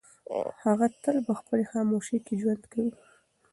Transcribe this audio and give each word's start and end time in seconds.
هغه 0.63 0.87
تل 1.03 1.17
په 1.27 1.33
خپلې 1.39 1.63
خاموشۍ 1.71 2.17
کې 2.25 2.35
ژوند 2.41 2.63
کوي. 2.71 2.91